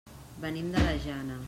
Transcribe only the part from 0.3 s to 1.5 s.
Venim de la Jana.